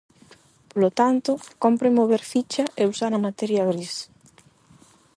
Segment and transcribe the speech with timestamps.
[0.71, 1.31] Polo tanto,
[1.63, 3.93] cómpre mover ficha e usar a materia gris.